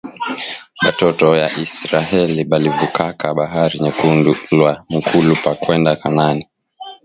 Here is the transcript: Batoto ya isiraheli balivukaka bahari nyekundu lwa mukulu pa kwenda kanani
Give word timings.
Batoto 0.83 1.27
ya 1.41 1.47
isiraheli 1.63 2.41
balivukaka 2.51 3.25
bahari 3.39 3.75
nyekundu 3.83 4.31
lwa 4.57 4.71
mukulu 4.93 5.33
pa 5.43 5.51
kwenda 5.61 5.91
kanani 6.01 6.43